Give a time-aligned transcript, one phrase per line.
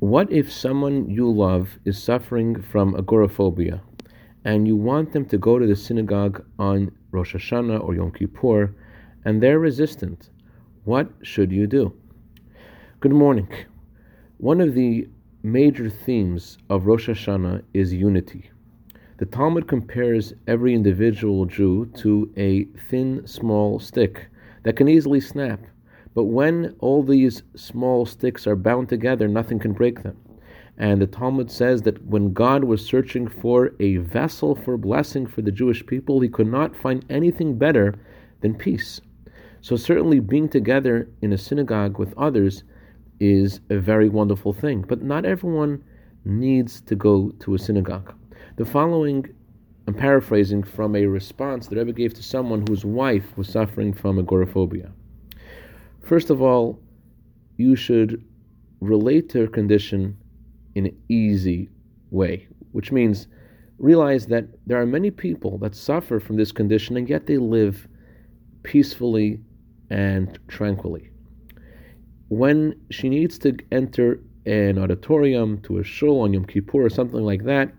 [0.00, 3.82] What if someone you love is suffering from agoraphobia
[4.44, 8.76] and you want them to go to the synagogue on Rosh Hashanah or Yom Kippur
[9.24, 10.30] and they're resistant?
[10.84, 11.92] What should you do?
[13.00, 13.48] Good morning.
[14.36, 15.08] One of the
[15.42, 18.52] major themes of Rosh Hashanah is unity.
[19.16, 24.28] The Talmud compares every individual Jew to a thin, small stick
[24.62, 25.58] that can easily snap.
[26.18, 30.16] But when all these small sticks are bound together, nothing can break them.
[30.76, 35.42] And the Talmud says that when God was searching for a vessel for blessing for
[35.42, 37.94] the Jewish people, he could not find anything better
[38.40, 39.00] than peace.
[39.60, 42.64] So, certainly, being together in a synagogue with others
[43.20, 44.84] is a very wonderful thing.
[44.88, 45.84] But not everyone
[46.24, 48.12] needs to go to a synagogue.
[48.56, 49.24] The following,
[49.86, 54.18] I'm paraphrasing from a response that Rebbe gave to someone whose wife was suffering from
[54.18, 54.90] agoraphobia.
[56.08, 56.80] First of all,
[57.58, 58.24] you should
[58.80, 60.16] relate to her condition
[60.74, 61.68] in an easy
[62.10, 63.26] way, which means
[63.78, 67.86] realize that there are many people that suffer from this condition and yet they live
[68.62, 69.38] peacefully
[69.90, 71.10] and tranquilly.
[72.28, 77.20] When she needs to enter an auditorium to a shul on Yom Kippur or something
[77.20, 77.74] like that,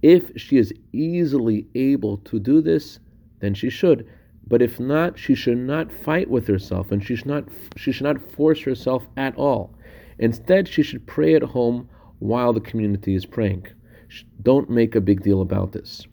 [0.00, 2.98] if she is easily able to do this,
[3.40, 4.08] then she should.
[4.50, 7.44] But if not, she should not fight with herself and she should not,
[7.76, 9.72] she should not force herself at all.
[10.18, 13.68] Instead, she should pray at home while the community is praying.
[14.42, 16.04] Don't make a big deal about this.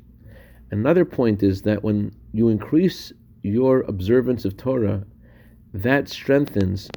[0.70, 5.04] Another point is that when you increase your observance of Torah,
[5.74, 6.90] that strengthens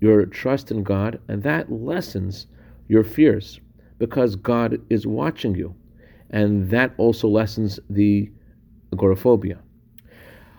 [0.00, 2.48] your trust in God and that lessens
[2.88, 3.60] your fears
[3.98, 5.76] because God is watching you
[6.30, 8.30] and that also lessens the
[8.92, 9.60] agoraphobia.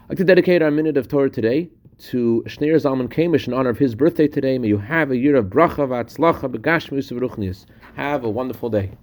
[0.09, 1.69] I'd like to dedicate our minute of Torah today
[2.09, 4.57] to Shneir Zalman Kamish in honor of his birthday today.
[4.57, 7.67] May you have a year of bracha v'atzlacha b'gashmius v'ruchnius.
[7.93, 8.93] Have a wonderful day.